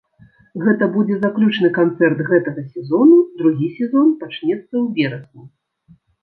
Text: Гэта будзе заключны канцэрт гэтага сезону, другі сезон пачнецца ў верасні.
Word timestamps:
Гэта 0.61 0.85
будзе 0.93 1.17
заключны 1.25 1.69
канцэрт 1.79 2.23
гэтага 2.29 2.63
сезону, 2.77 3.19
другі 3.43 3.67
сезон 3.77 4.07
пачнецца 4.25 4.59
ў 4.63 4.83
верасні. 4.97 5.45